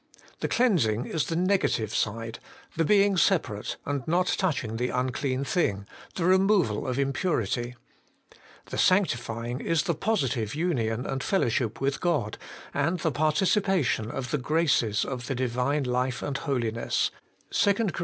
[0.39, 2.39] The cleansing is the negative side,
[2.75, 5.85] the being separate and not touching the unclean thing,
[6.15, 7.75] the removal of impurity;
[8.71, 12.39] the sanctifying is the positive union and fellowship with God,
[12.73, 17.11] and the participation of the graces of the Divine life and holiness
[17.51, 17.89] (2 Cor.